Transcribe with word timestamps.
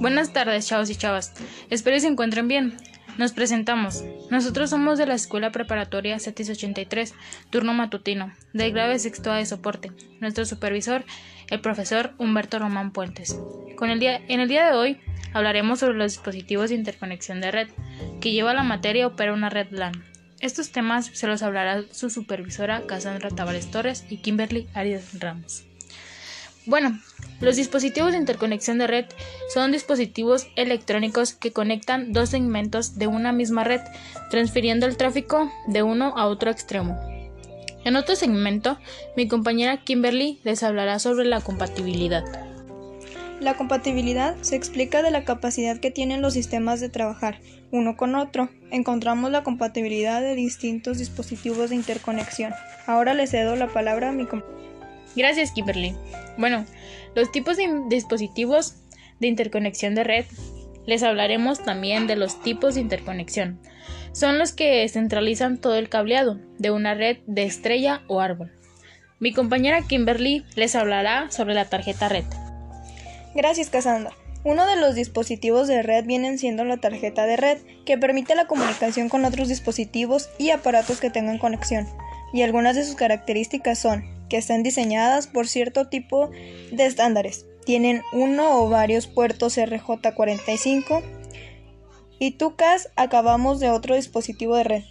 Buenas 0.00 0.32
tardes, 0.32 0.68
chavos 0.68 0.90
y 0.90 0.96
chavas. 0.96 1.32
Espero 1.70 1.96
que 1.96 2.00
se 2.00 2.06
encuentren 2.06 2.46
bien. 2.46 2.76
Nos 3.16 3.32
presentamos. 3.32 4.04
Nosotros 4.30 4.70
somos 4.70 4.96
de 4.96 5.06
la 5.06 5.14
Escuela 5.14 5.50
Preparatoria 5.50 6.20
783, 6.20 7.14
turno 7.50 7.74
matutino, 7.74 8.32
del 8.52 8.72
grave 8.72 9.00
sexto 9.00 9.32
A 9.32 9.38
de 9.38 9.46
soporte. 9.46 9.90
Nuestro 10.20 10.44
supervisor, 10.44 11.04
el 11.50 11.60
profesor 11.60 12.12
Humberto 12.18 12.60
Román 12.60 12.92
Puentes. 12.92 13.40
Con 13.76 13.90
el 13.90 13.98
día, 13.98 14.22
en 14.28 14.38
el 14.38 14.48
día 14.48 14.70
de 14.70 14.76
hoy 14.76 15.00
hablaremos 15.32 15.80
sobre 15.80 15.98
los 15.98 16.12
dispositivos 16.12 16.70
de 16.70 16.76
interconexión 16.76 17.40
de 17.40 17.50
red, 17.50 17.68
que 18.20 18.30
lleva 18.30 18.54
la 18.54 18.62
materia 18.62 19.08
opera 19.08 19.32
una 19.32 19.50
red 19.50 19.66
LAN. 19.72 20.04
Estos 20.38 20.70
temas 20.70 21.06
se 21.06 21.26
los 21.26 21.42
hablará 21.42 21.82
su 21.90 22.08
supervisora 22.08 22.86
Cassandra 22.86 23.30
Tavares 23.30 23.72
Torres 23.72 24.06
y 24.08 24.18
Kimberly 24.18 24.68
Arias 24.74 25.18
Ramos. 25.18 25.64
Bueno, 26.66 27.00
los 27.40 27.56
dispositivos 27.56 28.12
de 28.12 28.18
interconexión 28.18 28.78
de 28.78 28.86
red 28.86 29.04
son 29.52 29.72
dispositivos 29.72 30.48
electrónicos 30.56 31.32
que 31.32 31.52
conectan 31.52 32.12
dos 32.12 32.30
segmentos 32.30 32.98
de 32.98 33.06
una 33.06 33.32
misma 33.32 33.64
red, 33.64 33.80
transfiriendo 34.30 34.86
el 34.86 34.96
tráfico 34.96 35.50
de 35.66 35.82
uno 35.82 36.14
a 36.16 36.26
otro 36.26 36.50
extremo. 36.50 36.98
En 37.84 37.96
otro 37.96 38.16
segmento, 38.16 38.78
mi 39.16 39.28
compañera 39.28 39.84
Kimberly 39.84 40.40
les 40.42 40.62
hablará 40.62 40.98
sobre 40.98 41.24
la 41.24 41.40
compatibilidad. 41.40 42.24
La 43.40 43.56
compatibilidad 43.56 44.36
se 44.40 44.56
explica 44.56 45.00
de 45.00 45.12
la 45.12 45.24
capacidad 45.24 45.78
que 45.78 45.92
tienen 45.92 46.22
los 46.22 46.34
sistemas 46.34 46.80
de 46.80 46.88
trabajar 46.88 47.40
uno 47.70 47.96
con 47.96 48.16
otro. 48.16 48.48
Encontramos 48.72 49.30
la 49.30 49.44
compatibilidad 49.44 50.20
de 50.20 50.34
distintos 50.34 50.98
dispositivos 50.98 51.70
de 51.70 51.76
interconexión. 51.76 52.52
Ahora 52.86 53.14
le 53.14 53.28
cedo 53.28 53.54
la 53.54 53.68
palabra 53.68 54.08
a 54.08 54.12
mi 54.12 54.26
compañera. 54.26 54.58
Gracias, 55.16 55.52
Kimberly. 55.52 55.94
Bueno, 56.36 56.64
los 57.14 57.32
tipos 57.32 57.56
de 57.56 57.82
dispositivos 57.88 58.76
de 59.20 59.26
interconexión 59.26 59.94
de 59.94 60.04
red. 60.04 60.24
Les 60.86 61.02
hablaremos 61.02 61.62
también 61.62 62.06
de 62.06 62.16
los 62.16 62.40
tipos 62.42 62.74
de 62.74 62.80
interconexión. 62.80 63.60
Son 64.12 64.38
los 64.38 64.52
que 64.52 64.88
centralizan 64.88 65.58
todo 65.58 65.76
el 65.76 65.88
cableado 65.88 66.38
de 66.58 66.70
una 66.70 66.94
red 66.94 67.18
de 67.26 67.44
estrella 67.44 68.02
o 68.08 68.20
árbol. 68.20 68.52
Mi 69.20 69.32
compañera 69.32 69.82
Kimberly 69.82 70.44
les 70.54 70.74
hablará 70.74 71.30
sobre 71.30 71.54
la 71.54 71.66
tarjeta 71.66 72.08
red. 72.08 72.24
Gracias, 73.34 73.68
Cassandra. 73.68 74.12
Uno 74.44 74.66
de 74.66 74.76
los 74.76 74.94
dispositivos 74.94 75.66
de 75.68 75.82
red 75.82 76.04
vienen 76.04 76.38
siendo 76.38 76.64
la 76.64 76.78
tarjeta 76.78 77.26
de 77.26 77.36
red, 77.36 77.58
que 77.84 77.98
permite 77.98 78.34
la 78.34 78.46
comunicación 78.46 79.08
con 79.08 79.24
otros 79.24 79.48
dispositivos 79.48 80.30
y 80.38 80.50
aparatos 80.50 81.00
que 81.00 81.10
tengan 81.10 81.38
conexión. 81.38 81.86
Y 82.32 82.42
algunas 82.42 82.76
de 82.76 82.84
sus 82.84 82.94
características 82.94 83.78
son 83.78 84.04
que 84.28 84.36
están 84.36 84.62
diseñadas 84.62 85.26
por 85.26 85.46
cierto 85.46 85.88
tipo 85.88 86.30
de 86.70 86.86
estándares. 86.86 87.46
Tienen 87.64 88.02
uno 88.12 88.62
o 88.62 88.68
varios 88.68 89.06
puertos 89.06 89.58
RJ45 89.58 91.02
y 92.18 92.32
TUCAS 92.32 92.90
acabamos 92.96 93.60
de 93.60 93.70
otro 93.70 93.94
dispositivo 93.94 94.56
de 94.56 94.64
red. 94.64 94.82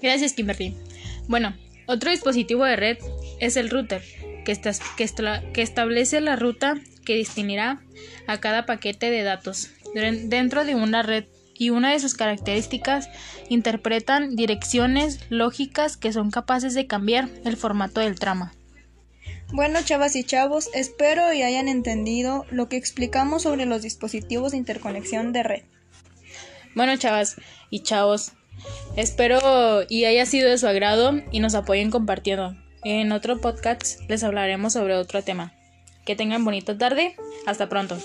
Gracias, 0.00 0.32
Kimberly. 0.32 0.74
Bueno, 1.28 1.56
otro 1.86 2.10
dispositivo 2.10 2.64
de 2.64 2.76
red 2.76 2.98
es 3.38 3.56
el 3.56 3.70
router, 3.70 4.02
que, 4.44 4.58
que 5.52 5.62
establece 5.62 6.20
la 6.20 6.36
ruta 6.36 6.80
que 7.04 7.14
distinguirá 7.14 7.82
a 8.26 8.40
cada 8.40 8.66
paquete 8.66 9.10
de 9.10 9.22
datos 9.22 9.70
dentro 9.94 10.64
de 10.64 10.74
una 10.74 11.02
red 11.02 11.24
y 11.54 11.70
una 11.70 11.92
de 11.92 12.00
sus 12.00 12.14
características 12.14 13.08
interpretan 13.48 14.36
direcciones 14.36 15.20
lógicas 15.28 15.96
que 15.96 16.12
son 16.12 16.30
capaces 16.30 16.74
de 16.74 16.86
cambiar 16.86 17.28
el 17.44 17.56
formato 17.56 18.00
del 18.00 18.18
trama. 18.18 18.52
Bueno, 19.52 19.80
chavas 19.82 20.16
y 20.16 20.24
chavos, 20.24 20.70
espero 20.74 21.32
y 21.32 21.42
hayan 21.42 21.68
entendido 21.68 22.46
lo 22.50 22.68
que 22.68 22.76
explicamos 22.76 23.42
sobre 23.42 23.66
los 23.66 23.82
dispositivos 23.82 24.52
de 24.52 24.58
interconexión 24.58 25.32
de 25.32 25.42
red. 25.42 25.62
Bueno, 26.74 26.96
chavas 26.96 27.36
y 27.68 27.80
chavos, 27.80 28.32
espero 28.96 29.82
y 29.88 30.06
haya 30.06 30.24
sido 30.24 30.48
de 30.48 30.56
su 30.56 30.66
agrado 30.66 31.20
y 31.30 31.40
nos 31.40 31.54
apoyen 31.54 31.90
compartiendo. 31.90 32.56
En 32.84 33.12
otro 33.12 33.40
podcast 33.40 34.00
les 34.08 34.24
hablaremos 34.24 34.72
sobre 34.72 34.96
otro 34.96 35.22
tema. 35.22 35.52
Que 36.04 36.16
tengan 36.16 36.44
bonita 36.44 36.76
tarde. 36.76 37.14
Hasta 37.46 37.68
pronto. 37.68 37.96